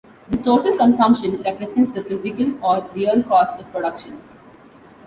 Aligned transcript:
This 0.29 0.41
total 0.41 0.75
consumption 0.77 1.43
represents 1.43 1.93
the 1.93 2.03
physical, 2.03 2.57
or 2.65 2.89
real, 2.95 3.21
cost 3.21 3.59
of 3.63 3.71
production. 3.71 4.19